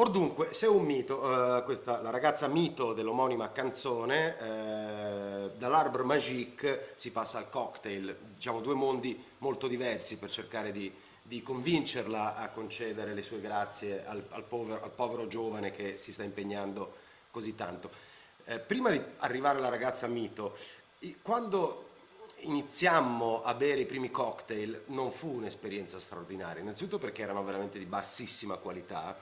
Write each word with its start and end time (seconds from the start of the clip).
Or 0.00 0.10
dunque, 0.12 0.52
se 0.52 0.68
un 0.68 0.84
mito, 0.84 1.56
eh, 1.56 1.64
questa, 1.64 2.00
la 2.00 2.10
ragazza 2.10 2.46
mito 2.46 2.92
dell'omonima 2.92 3.50
canzone, 3.50 4.38
eh, 4.38 5.50
dall'Arbre 5.56 6.04
Magique 6.04 6.92
si 6.94 7.10
passa 7.10 7.38
al 7.38 7.50
cocktail, 7.50 8.16
diciamo 8.34 8.60
due 8.60 8.74
mondi 8.74 9.20
molto 9.38 9.66
diversi 9.66 10.16
per 10.16 10.30
cercare 10.30 10.70
di, 10.70 10.94
di 11.20 11.42
convincerla 11.42 12.36
a 12.36 12.48
concedere 12.50 13.12
le 13.12 13.22
sue 13.22 13.40
grazie 13.40 14.06
al, 14.06 14.24
al, 14.28 14.44
povero, 14.44 14.84
al, 14.84 14.90
povero, 14.90 15.26
giovane 15.26 15.72
che 15.72 15.96
si 15.96 16.12
sta 16.12 16.22
impegnando 16.22 16.94
così 17.32 17.56
tanto. 17.56 17.90
Eh, 18.44 18.60
prima 18.60 18.90
di 18.90 19.02
arrivare 19.16 19.58
alla 19.58 19.68
ragazza 19.68 20.06
mito, 20.06 20.56
quando 21.22 21.86
iniziammo 22.42 23.42
a 23.42 23.52
bere 23.54 23.80
i 23.80 23.86
primi 23.86 24.12
cocktail 24.12 24.82
non 24.86 25.10
fu 25.10 25.34
un'esperienza 25.34 25.98
straordinaria, 25.98 26.62
innanzitutto 26.62 26.98
perché 26.98 27.22
erano 27.22 27.42
veramente 27.42 27.80
di 27.80 27.84
bassissima 27.84 28.58
qualità 28.58 29.16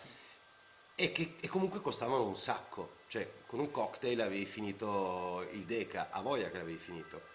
e 0.97 1.13
che 1.13 1.35
e 1.39 1.47
comunque 1.49 1.81
costavano 1.81 2.27
un 2.27 2.37
sacco, 2.37 2.97
cioè 3.07 3.31
con 3.47 3.61
un 3.61 3.71
cocktail 3.71 4.21
avevi 4.23 4.47
finito 4.47 5.47
il 5.53 5.65
Deca, 5.65 6.09
a 6.11 6.21
voglia 6.23 6.51
che 6.51 6.57
l'avevi 6.57 6.79
finito. 6.79 7.35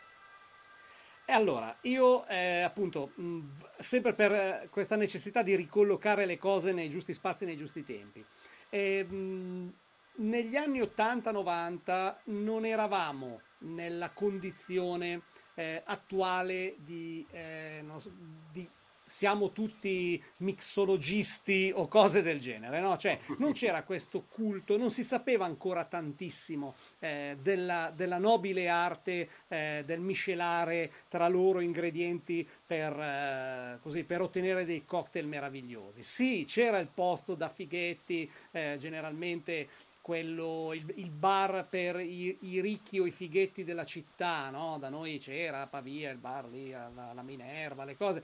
E 1.23 1.33
allora, 1.33 1.77
io 1.81 2.27
eh, 2.27 2.61
appunto, 2.61 3.11
mh, 3.15 3.39
sempre 3.77 4.13
per 4.13 4.31
eh, 4.31 4.67
questa 4.69 4.95
necessità 4.95 5.43
di 5.43 5.55
ricollocare 5.55 6.25
le 6.25 6.37
cose 6.37 6.73
nei 6.73 6.89
giusti 6.89 7.13
spazi 7.13 7.43
e 7.43 7.47
nei 7.47 7.55
giusti 7.55 7.85
tempi, 7.85 8.25
eh, 8.69 9.03
mh, 9.03 9.73
negli 10.15 10.55
anni 10.55 10.81
80-90 10.81 12.15
non 12.25 12.65
eravamo 12.65 13.41
nella 13.59 14.09
condizione 14.09 15.21
eh, 15.53 15.81
attuale 15.85 16.75
di, 16.79 17.25
eh, 17.31 17.83
so, 17.97 18.11
di, 18.51 18.67
siamo 19.11 19.51
tutti 19.51 20.23
mixologisti 20.37 21.69
o 21.75 21.89
cose 21.89 22.21
del 22.21 22.39
genere, 22.39 22.79
no? 22.79 22.95
Cioè 22.95 23.19
non 23.39 23.51
c'era 23.51 23.83
questo 23.83 24.23
culto, 24.23 24.77
non 24.77 24.89
si 24.89 25.03
sapeva 25.03 25.43
ancora 25.43 25.83
tantissimo 25.83 26.75
eh, 26.99 27.37
della, 27.41 27.91
della, 27.93 28.17
nobile 28.17 28.69
arte 28.69 29.29
eh, 29.49 29.83
del 29.85 29.99
miscelare 29.99 30.91
tra 31.09 31.27
loro 31.27 31.59
ingredienti 31.59 32.47
per, 32.65 32.97
eh, 32.97 33.79
così, 33.81 34.05
per 34.05 34.21
ottenere 34.21 34.63
dei 34.63 34.85
cocktail 34.85 35.27
meravigliosi. 35.27 36.03
Sì, 36.03 36.45
c'era 36.47 36.79
il 36.79 36.87
posto 36.87 37.35
da 37.35 37.49
fighetti, 37.49 38.31
eh, 38.51 38.77
generalmente 38.79 39.67
quello, 40.01 40.71
il, 40.73 40.85
il, 40.95 41.11
bar 41.11 41.67
per 41.69 41.99
i, 41.99 42.37
i, 42.41 42.61
ricchi 42.61 42.97
o 42.97 43.05
i 43.05 43.11
fighetti 43.11 43.65
della 43.65 43.85
città, 43.85 44.49
no? 44.49 44.77
Da 44.79 44.89
noi 44.89 45.19
c'era 45.19 45.67
Pavia, 45.67 46.09
il 46.09 46.17
bar 46.17 46.47
lì, 46.47 46.71
la, 46.71 47.11
la 47.13 47.21
Minerva, 47.21 47.83
le 47.83 47.97
cose 47.97 48.23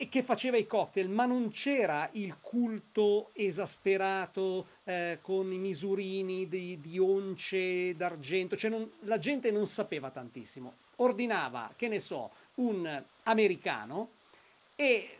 e 0.00 0.08
che 0.08 0.22
faceva 0.22 0.56
i 0.56 0.64
cocktail, 0.64 1.08
ma 1.08 1.26
non 1.26 1.50
c'era 1.50 2.08
il 2.12 2.36
culto 2.40 3.30
esasperato 3.32 4.68
eh, 4.84 5.18
con 5.20 5.52
i 5.52 5.58
misurini 5.58 6.46
di, 6.46 6.78
di 6.80 7.00
once 7.00 7.96
d'argento, 7.96 8.56
cioè 8.56 8.70
non, 8.70 8.88
la 9.00 9.18
gente 9.18 9.50
non 9.50 9.66
sapeva 9.66 10.10
tantissimo. 10.10 10.74
Ordinava, 10.98 11.72
che 11.74 11.88
ne 11.88 11.98
so, 11.98 12.30
un 12.54 13.02
americano 13.24 14.10
e 14.76 15.17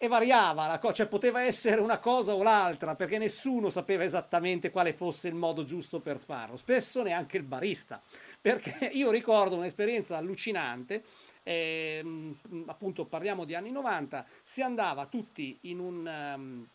e 0.00 0.06
variava 0.06 0.68
la 0.68 0.78
cosa, 0.78 0.94
cioè 0.94 1.06
poteva 1.08 1.42
essere 1.42 1.80
una 1.80 1.98
cosa 1.98 2.32
o 2.32 2.42
l'altra, 2.44 2.94
perché 2.94 3.18
nessuno 3.18 3.68
sapeva 3.68 4.04
esattamente 4.04 4.70
quale 4.70 4.92
fosse 4.92 5.26
il 5.26 5.34
modo 5.34 5.64
giusto 5.64 5.98
per 5.98 6.20
farlo, 6.20 6.56
spesso 6.56 7.02
neanche 7.02 7.36
il 7.36 7.42
barista, 7.42 8.00
perché 8.40 8.86
io 8.94 9.10
ricordo 9.10 9.56
un'esperienza 9.56 10.16
allucinante, 10.16 11.02
eh, 11.42 12.34
appunto 12.66 13.06
parliamo 13.06 13.44
di 13.44 13.56
anni 13.56 13.72
90, 13.72 14.24
si 14.42 14.62
andava 14.62 15.06
tutti 15.06 15.58
in 15.62 15.80
un... 15.80 16.32
Um, 16.34 16.68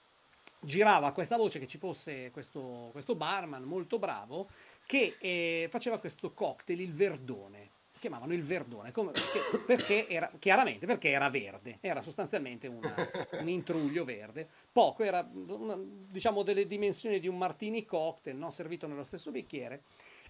girava 0.66 1.12
questa 1.12 1.36
voce 1.36 1.60
che 1.60 1.68
ci 1.68 1.78
fosse 1.78 2.32
questo, 2.32 2.88
questo 2.94 3.16
barman 3.16 3.64
molto 3.64 4.00
bravo 4.00 4.48
che 4.86 5.18
eh, 5.20 5.68
faceva 5.70 6.00
questo 6.00 6.32
cocktail, 6.32 6.80
il 6.80 6.94
verdone 6.94 7.70
chiamavano 8.04 8.34
il 8.34 8.44
verdone, 8.44 8.92
come, 8.92 9.12
perché, 9.12 9.40
perché, 9.66 10.08
era, 10.10 10.30
chiaramente 10.38 10.86
perché 10.86 11.10
era 11.10 11.30
verde, 11.30 11.78
era 11.80 12.02
sostanzialmente 12.02 12.68
una, 12.68 12.94
un 13.40 13.48
intruglio 13.48 14.04
verde, 14.04 14.46
poco, 14.74 15.04
era 15.04 15.26
una, 15.34 15.80
diciamo 15.80 16.44
delle 16.44 16.68
dimensioni 16.68 17.22
di 17.22 17.30
un 17.30 17.38
martini 17.38 17.86
cocktail, 17.86 18.36
no? 18.36 18.50
servito 18.50 18.88
nello 18.88 19.06
stesso 19.06 19.32
bicchiere, 19.32 19.84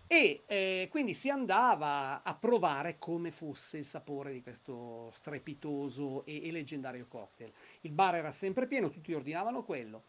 e 0.05 0.43
eh, 0.45 0.87
quindi 0.91 1.15
si 1.15 1.31
andava 1.31 2.21
a 2.21 2.35
provare 2.35 2.99
come 2.99 3.31
fosse 3.31 3.79
il 3.79 3.85
sapore 3.85 4.31
di 4.31 4.43
questo 4.43 5.09
strepitoso 5.11 6.25
e, 6.25 6.47
e 6.47 6.51
leggendario 6.51 7.07
cocktail. 7.07 7.51
Il 7.81 7.91
bar 7.91 8.13
era 8.13 8.31
sempre 8.31 8.67
pieno, 8.67 8.91
tutti 8.91 9.11
ordinavano 9.15 9.63
quello. 9.63 10.03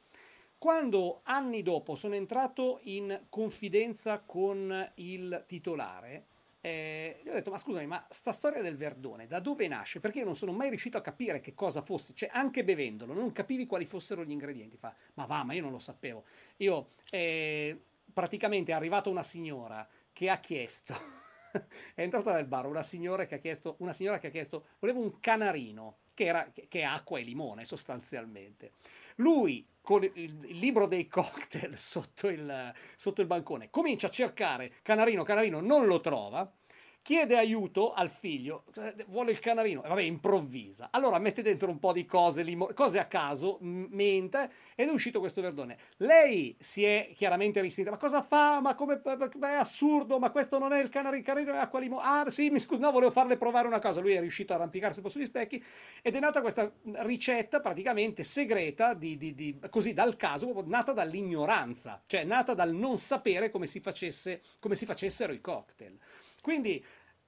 Quando 0.59 1.21
anni 1.23 1.63
dopo 1.63 1.95
sono 1.95 2.15
entrato 2.15 2.81
in 2.83 3.23
confidenza 3.31 4.19
con 4.19 4.93
il 4.97 5.45
titolare, 5.47 6.27
eh, 6.65 7.21
gli 7.23 7.29
ho 7.29 7.35
detto, 7.35 7.51
ma 7.51 7.59
scusami, 7.59 7.85
ma 7.85 8.07
sta 8.09 8.33
storia 8.33 8.63
del 8.63 8.79
Verdone, 8.79 9.27
da 9.27 9.39
dove 9.39 9.69
nasce? 9.69 10.01
Perché 10.01 10.21
io 10.21 10.25
non 10.25 10.35
sono 10.35 10.51
mai 10.51 10.71
riuscito 10.71 10.97
a 10.97 11.03
capire 11.03 11.39
che 11.41 11.53
cosa 11.53 11.83
fosse, 11.83 12.15
cioè 12.15 12.31
anche 12.33 12.65
bevendolo, 12.65 13.13
non 13.13 13.33
capivi 13.33 13.67
quali 13.67 13.85
fossero 13.85 14.25
gli 14.25 14.31
ingredienti. 14.31 14.79
Fa, 14.79 14.95
ma 15.13 15.27
va, 15.27 15.45
ma 15.45 15.53
io 15.53 15.61
non 15.61 15.73
lo 15.73 15.79
sapevo. 15.79 16.25
Io, 16.57 16.89
eh, 17.11 17.79
praticamente 18.11 18.73
è 18.73 18.75
arrivata 18.75 19.11
una 19.11 19.23
signora 19.23 19.87
che 20.11 20.31
ha 20.31 20.39
chiesto, 20.39 20.95
è 21.95 22.01
entrata 22.01 22.33
nel 22.33 22.47
bar 22.47 22.65
una 22.65 22.83
signora 22.83 23.27
che 23.27 23.35
ha 23.35 23.39
chiesto, 23.39 23.77
una 23.81 23.93
signora 23.93 24.19
che 24.19 24.29
ha 24.29 24.31
chiesto, 24.31 24.69
volevo 24.79 25.03
un 25.03 25.21
canarino, 25.21 25.99
che, 26.15 26.25
era, 26.25 26.51
che 26.53 26.81
è 26.81 26.83
acqua 26.83 27.19
e 27.19 27.23
limone 27.23 27.65
sostanzialmente. 27.65 28.73
Lui 29.17 29.67
con 29.81 30.03
il, 30.03 30.39
libro 30.59 30.87
dei 30.87 31.09
cocktail 31.09 31.77
sotto 31.79 32.29
il, 32.29 32.73
sotto 32.97 33.21
il 33.21 33.27
bancone, 33.27 33.69
comincia 33.71 34.07
a 34.07 34.11
cercare 34.11 34.77
Canarino, 34.83 35.23
Canarino 35.25 35.61
non 35.61 35.87
lo 35.87 36.01
trova, 36.01 36.51
chiede 37.05 37.37
aiuto 37.37 37.93
al 37.93 38.09
figlio, 38.09 38.65
eh, 38.77 39.05
vuole 39.09 39.31
il 39.31 39.39
canarino, 39.39 39.85
e 39.85 39.89
vabbè, 39.89 40.01
improvvisa. 40.01 40.89
Allora 40.91 41.19
mette 41.19 41.43
dentro 41.43 41.69
un 41.69 41.79
po' 41.79 41.93
di 41.93 42.07
cose, 42.07 42.43
limo- 42.43 42.71
cose 42.73 42.99
a 42.99 43.05
caso, 43.05 43.59
mente, 43.61 44.51
ed 44.75 44.89
è 44.89 44.91
uscito 44.91 45.21
questo 45.21 45.43
verdone. 45.43 45.77
Lei 45.99 46.57
si 46.59 46.83
è 46.83 47.13
chiaramente 47.15 47.61
risentita, 47.61 47.91
ma 47.91 48.01
cosa 48.01 48.23
fa? 48.23 48.59
Ma 48.63 48.75
come, 48.75 49.03
è 49.03 49.53
assurdo, 49.53 50.19
ma 50.19 50.31
questo 50.31 50.59
non 50.59 50.73
è 50.73 50.81
il 50.81 50.89
canarino, 50.89 51.23
canarino 51.23 51.53
è 51.53 51.59
acqua 51.59 51.79
limone. 51.79 52.03
Ah, 52.03 52.31
sì, 52.31 52.49
mi 52.49 52.59
scusi, 52.59 52.81
no, 52.81 52.91
volevo 52.91 53.11
farle 53.11 53.37
provare 53.37 53.67
una 53.67 53.81
cosa. 53.81 54.01
Lui 54.01 54.15
è 54.15 54.21
riuscito 54.21 54.55
a 54.55 54.57
arrampicarsi 54.57 55.01
un 55.01 55.05
po' 55.05 55.11
sugli 55.11 55.27
specchi, 55.27 55.63
ed 56.01 56.17
è 56.17 56.21
nata 56.21 56.41
questa 56.41 56.73
ricetta 57.03 57.61
praticamente 57.61 58.25
segreta, 58.25 58.95
di, 58.95 59.19
di, 59.19 59.35
di, 59.35 59.59
così 59.69 59.93
dal 59.93 60.17
caso, 60.17 60.65
nata 60.65 60.95
dall'ignoranza, 60.95 62.01
cioè 62.07 62.25
nata 62.25 62.55
dal 62.55 62.73
non 62.73 62.97
sapere 62.97 63.51
come 63.51 63.67
si, 63.67 63.81
facesse, 63.81 64.41
come 64.59 64.75
si 64.75 64.87
facessero 64.87 65.35
i 65.35 65.43
cocktail. 65.43 65.99
Quindi 66.45 66.85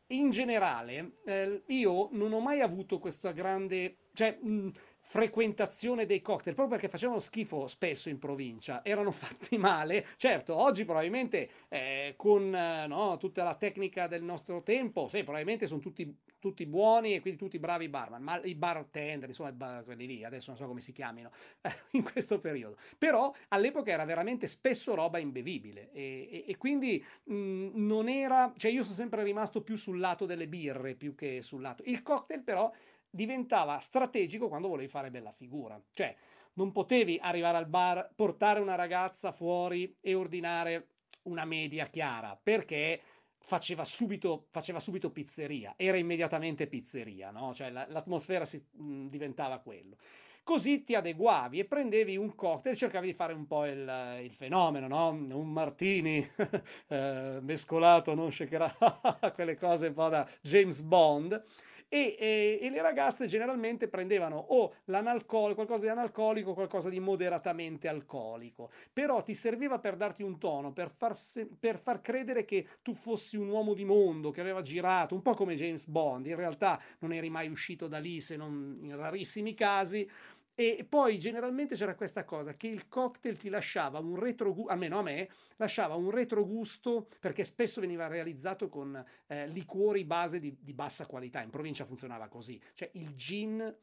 in 0.08 0.28
generale 0.28 1.20
eh, 1.24 1.62
io 1.68 2.10
non 2.12 2.34
ho 2.34 2.40
mai 2.40 2.60
avuto 2.60 2.98
questa 2.98 3.32
grande 3.32 4.05
cioè, 4.16 4.38
mh, 4.40 4.70
frequentazione 4.98 6.06
dei 6.06 6.20
cocktail, 6.20 6.56
proprio 6.56 6.76
perché 6.76 6.90
facevano 6.90 7.20
schifo 7.20 7.66
spesso 7.68 8.08
in 8.08 8.18
provincia, 8.18 8.84
erano 8.84 9.12
fatti 9.12 9.58
male. 9.58 10.04
Certo, 10.16 10.56
oggi 10.56 10.84
probabilmente 10.84 11.48
eh, 11.68 12.14
con 12.16 12.52
eh, 12.54 12.86
no, 12.88 13.16
tutta 13.18 13.44
la 13.44 13.54
tecnica 13.54 14.06
del 14.08 14.22
nostro 14.22 14.62
tempo, 14.62 15.08
sì, 15.08 15.22
probabilmente 15.22 15.66
sono 15.66 15.80
tutti 15.80 16.24
tutti 16.38 16.66
buoni 16.66 17.14
e 17.14 17.20
quindi 17.20 17.40
tutti 17.40 17.58
bravi 17.58 17.88
barman, 17.88 18.22
ma 18.22 18.40
i 18.44 18.54
bartender, 18.54 19.28
insomma, 19.28 19.50
bar, 19.50 19.84
quelli 19.84 20.06
lì, 20.06 20.24
adesso 20.24 20.50
non 20.50 20.58
so 20.58 20.66
come 20.66 20.80
si 20.80 20.92
chiamino, 20.92 21.30
in 21.92 22.04
questo 22.04 22.38
periodo. 22.38 22.76
Però 22.98 23.32
all'epoca 23.48 23.90
era 23.90 24.04
veramente 24.04 24.46
spesso 24.46 24.94
roba 24.94 25.18
imbevibile 25.18 25.90
e, 25.92 26.28
e, 26.30 26.44
e 26.46 26.56
quindi 26.56 27.04
mh, 27.24 27.70
non 27.74 28.08
era, 28.08 28.52
cioè 28.56 28.70
io 28.70 28.82
sono 28.84 28.94
sempre 28.94 29.24
rimasto 29.24 29.62
più 29.62 29.76
sul 29.76 29.98
lato 29.98 30.24
delle 30.24 30.46
birre 30.46 30.94
più 30.94 31.14
che 31.16 31.42
sul 31.42 31.62
lato. 31.62 31.82
Il 31.86 32.02
cocktail 32.02 32.42
però 32.42 32.70
diventava 33.10 33.78
strategico 33.78 34.48
quando 34.48 34.68
volevi 34.68 34.88
fare 34.88 35.10
bella 35.10 35.32
figura, 35.32 35.80
cioè 35.92 36.14
non 36.54 36.72
potevi 36.72 37.18
arrivare 37.20 37.56
al 37.56 37.66
bar, 37.66 38.10
portare 38.14 38.60
una 38.60 38.74
ragazza 38.74 39.32
fuori 39.32 39.94
e 40.00 40.14
ordinare 40.14 40.88
una 41.22 41.44
media 41.44 41.86
chiara, 41.86 42.38
perché 42.40 43.00
faceva 43.38 43.84
subito, 43.84 44.46
faceva 44.50 44.80
subito 44.80 45.10
pizzeria, 45.10 45.74
era 45.76 45.96
immediatamente 45.96 46.66
pizzeria, 46.66 47.30
no? 47.30 47.54
Cioè 47.54 47.70
la, 47.70 47.86
l'atmosfera 47.88 48.44
si, 48.44 48.62
mh, 48.70 49.06
diventava 49.06 49.58
quello. 49.58 49.96
Così 50.42 50.84
ti 50.84 50.94
adeguavi 50.94 51.58
e 51.58 51.64
prendevi 51.64 52.16
un 52.16 52.34
cocktail 52.34 52.76
cercavi 52.76 53.08
di 53.08 53.14
fare 53.14 53.32
un 53.32 53.46
po' 53.46 53.66
il, 53.66 54.20
il 54.22 54.32
fenomeno, 54.32 54.86
no? 54.86 55.08
Un 55.08 55.52
martini 55.52 56.18
eh, 56.88 57.38
mescolato, 57.40 58.14
non 58.14 58.32
shakerà, 58.32 58.74
quelle 59.34 59.56
cose 59.56 59.88
un 59.88 59.94
po' 59.94 60.08
da 60.08 60.28
James 60.40 60.80
Bond 60.82 61.44
e, 61.88 62.16
e, 62.18 62.58
e 62.60 62.70
le 62.70 62.82
ragazze 62.82 63.26
generalmente 63.26 63.88
prendevano 63.88 64.36
o 64.36 64.74
l'analcolico, 64.86 65.54
qualcosa 65.54 65.82
di 65.82 65.88
analcolico, 65.88 66.54
qualcosa 66.54 66.88
di 66.88 67.00
moderatamente 67.00 67.88
alcolico, 67.88 68.70
però 68.92 69.22
ti 69.22 69.34
serviva 69.34 69.78
per 69.78 69.96
darti 69.96 70.22
un 70.22 70.38
tono, 70.38 70.72
per 70.72 70.90
far, 70.90 71.16
se, 71.16 71.46
per 71.46 71.78
far 71.78 72.00
credere 72.00 72.44
che 72.44 72.66
tu 72.82 72.92
fossi 72.92 73.36
un 73.36 73.48
uomo 73.48 73.74
di 73.74 73.84
mondo, 73.84 74.30
che 74.30 74.40
aveva 74.40 74.62
girato, 74.62 75.14
un 75.14 75.22
po' 75.22 75.34
come 75.34 75.54
James 75.54 75.86
Bond, 75.86 76.26
in 76.26 76.36
realtà 76.36 76.80
non 76.98 77.12
eri 77.12 77.30
mai 77.30 77.48
uscito 77.48 77.86
da 77.86 77.98
lì 77.98 78.20
se 78.20 78.36
non 78.36 78.78
in 78.80 78.96
rarissimi 78.96 79.54
casi, 79.54 80.08
E 80.58 80.86
poi 80.88 81.18
generalmente 81.18 81.74
c'era 81.74 81.94
questa 81.94 82.24
cosa 82.24 82.54
che 82.54 82.66
il 82.66 82.88
cocktail 82.88 83.36
ti 83.36 83.50
lasciava 83.50 83.98
un 83.98 84.18
retrogusto, 84.18 84.72
almeno 84.72 84.98
a 84.98 85.02
me, 85.02 85.28
lasciava 85.56 85.96
un 85.96 86.10
retrogusto 86.10 87.06
perché 87.20 87.44
spesso 87.44 87.82
veniva 87.82 88.06
realizzato 88.06 88.70
con 88.70 89.04
eh, 89.26 89.48
liquori 89.48 90.04
base 90.04 90.40
di, 90.40 90.56
di 90.58 90.72
bassa 90.72 91.04
qualità. 91.04 91.42
In 91.42 91.50
provincia 91.50 91.84
funzionava 91.84 92.28
così, 92.28 92.58
cioè 92.72 92.88
il 92.94 93.14
gin 93.14 93.76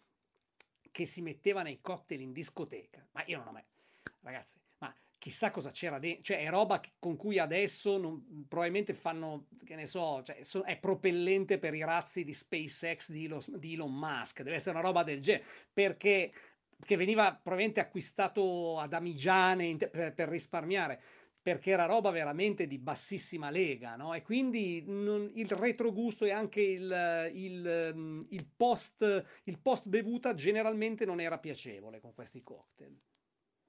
che 0.89 1.05
si 1.05 1.21
metteva 1.21 1.61
nei 1.61 1.79
cocktail 1.79 2.21
in 2.21 2.33
discoteca. 2.33 3.07
Ma 3.11 3.23
io 3.27 3.37
non 3.37 3.49
ho 3.49 3.51
mai. 3.51 3.63
Ragazzi, 4.21 4.59
ma 4.79 4.91
chissà 5.19 5.51
cosa 5.51 5.69
c'era 5.69 5.99
dentro, 5.99 6.23
cioè 6.23 6.39
è 6.39 6.49
roba 6.49 6.81
con 6.99 7.15
cui 7.15 7.39
adesso 7.39 7.97
non, 7.97 8.45
probabilmente 8.47 8.93
fanno, 8.93 9.47
che 9.63 9.75
ne 9.75 9.85
so, 9.85 10.21
cioè, 10.23 10.43
so, 10.43 10.63
è 10.63 10.77
propellente 10.77 11.59
per 11.59 11.73
i 11.73 11.83
razzi 11.83 12.23
di 12.23 12.33
SpaceX 12.33 13.11
di 13.11 13.25
Elon, 13.25 13.41
di 13.57 13.73
Elon 13.73 13.93
Musk, 13.93 14.41
deve 14.41 14.55
essere 14.55 14.77
una 14.77 14.85
roba 14.85 15.03
del 15.03 15.21
genere, 15.21 15.45
perché 15.71 16.31
che 16.83 16.95
veniva 16.95 17.31
probabilmente 17.31 17.79
acquistato 17.79 18.77
ad 18.79 18.93
Amigiane 18.93 19.75
per, 19.75 20.13
per, 20.13 20.29
risparmiare 20.29 21.01
perché 21.43 21.71
era 21.71 21.85
roba 21.85 22.09
veramente 22.09 22.67
di 22.67 22.77
bassissima 22.77 23.49
lega, 23.49 23.97
no? 23.97 24.13
E 24.13 24.21
quindi 24.21 24.83
non, 24.87 25.29
il 25.35 25.49
retrogusto 25.49 26.23
e 26.23 26.31
anche 26.31 26.61
il, 26.61 27.29
il, 27.33 28.25
il, 28.29 28.47
post, 28.55 29.25
il 29.43 29.59
post 29.59 29.87
bevuta 29.87 30.33
generalmente 30.33 31.05
non 31.05 31.19
era 31.19 31.37
piacevole 31.37 31.99
con 31.99 32.13
questi 32.13 32.41
cocktail. 32.41 32.97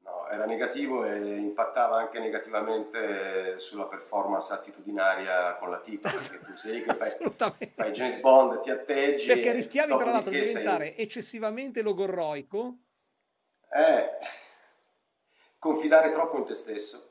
No, 0.04 0.28
era 0.28 0.44
negativo 0.44 1.04
e 1.04 1.36
impattava 1.36 1.96
anche 1.96 2.20
negativamente 2.20 3.58
sulla 3.58 3.86
performance 3.86 4.52
attitudinaria 4.52 5.56
con 5.56 5.70
la 5.70 5.80
tipa, 5.80 6.10
perché 6.10 6.44
tu 6.44 6.56
sei 6.56 6.84
che 6.84 6.94
fai, 6.94 7.70
fai 7.74 7.90
James 7.90 8.20
Bond, 8.20 8.60
ti 8.60 8.70
atteggi... 8.70 9.26
Perché 9.26 9.52
rischiavi 9.52 9.96
tra 9.96 10.10
l'altro 10.10 10.30
di 10.30 10.40
diventare 10.40 10.92
sei... 10.94 11.02
eccessivamente 11.02 11.82
logorroico 11.82 12.83
è 13.74 14.18
confidare 15.58 16.12
troppo 16.12 16.38
in 16.38 16.44
te 16.44 16.54
stesso. 16.54 17.10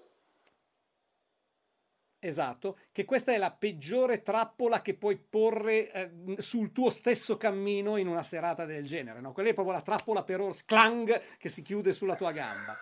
Esatto, 2.19 2.77
che 2.93 3.03
questa 3.03 3.33
è 3.33 3.37
la 3.37 3.51
peggiore 3.51 4.21
trappola 4.21 4.81
che 4.81 4.93
puoi 4.93 5.17
porre 5.17 5.91
eh, 5.91 6.35
sul 6.37 6.71
tuo 6.71 6.89
stesso 6.89 7.35
cammino 7.35 7.97
in 7.97 8.07
una 8.07 8.23
serata 8.23 8.63
del 8.63 8.85
genere, 8.85 9.19
no? 9.19 9.33
Quella 9.33 9.49
è 9.49 9.53
proprio 9.53 9.75
la 9.75 9.81
trappola 9.81 10.23
per 10.23 10.39
orsi, 10.39 10.63
clang, 10.63 11.37
che 11.37 11.49
si 11.49 11.61
chiude 11.63 11.91
sulla 11.91 12.15
tua 12.15 12.31
gamba. 12.31 12.77